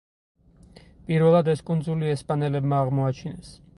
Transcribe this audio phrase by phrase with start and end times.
[1.09, 3.53] პირველად ეს კუნძული ესპანელებმა აღმოაჩინეს.